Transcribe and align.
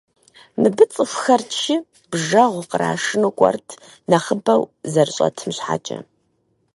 Мыбы 0.61 0.85
цӏыхухэр 0.93 1.41
чы, 1.59 1.75
бжэгъу 2.09 2.63
кърашыну 2.69 3.31
кӏуэрт, 3.37 3.67
нэхъыбэу 4.09 4.61
зэрыщӏэтым 4.91 5.49
щхьэкӏэ. 5.55 5.99